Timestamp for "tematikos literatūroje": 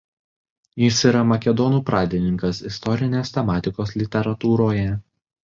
3.37-4.91